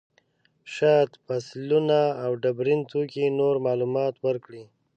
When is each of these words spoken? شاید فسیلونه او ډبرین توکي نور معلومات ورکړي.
شاید 0.73 1.09
فسیلونه 1.25 1.99
او 2.23 2.31
ډبرین 2.43 2.81
توکي 2.91 3.25
نور 3.39 3.55
معلومات 3.67 4.15
ورکړي. 4.25 4.63